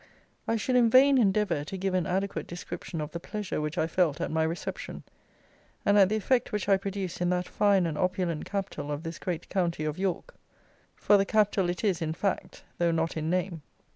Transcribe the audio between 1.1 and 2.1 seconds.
endeavour to give an